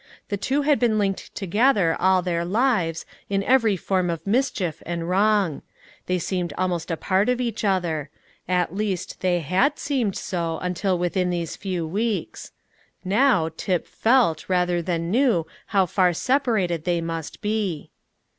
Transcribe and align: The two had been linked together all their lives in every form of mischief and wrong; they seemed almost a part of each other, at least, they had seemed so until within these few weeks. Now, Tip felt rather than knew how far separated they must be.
The 0.29 0.35
two 0.37 0.63
had 0.63 0.79
been 0.79 0.97
linked 0.97 1.35
together 1.35 1.95
all 1.99 2.23
their 2.23 2.43
lives 2.43 3.05
in 3.29 3.43
every 3.43 3.77
form 3.77 4.09
of 4.09 4.25
mischief 4.25 4.81
and 4.83 5.07
wrong; 5.07 5.61
they 6.07 6.17
seemed 6.17 6.53
almost 6.57 6.89
a 6.89 6.97
part 6.97 7.29
of 7.29 7.39
each 7.39 7.63
other, 7.63 8.09
at 8.47 8.73
least, 8.73 9.19
they 9.21 9.41
had 9.41 9.77
seemed 9.77 10.17
so 10.17 10.57
until 10.63 10.97
within 10.97 11.29
these 11.29 11.55
few 11.55 11.85
weeks. 11.85 12.51
Now, 13.05 13.51
Tip 13.57 13.85
felt 13.85 14.49
rather 14.49 14.81
than 14.81 15.11
knew 15.11 15.45
how 15.67 15.85
far 15.85 16.13
separated 16.13 16.83
they 16.83 16.99
must 16.99 17.39
be. 17.39 17.91